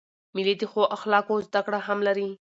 مېلې 0.35 0.53
د 0.59 0.63
ښو 0.71 0.83
اخلاقو 0.97 1.35
زدهکړه 1.47 1.79
هم 1.87 1.99
لري. 2.07 2.29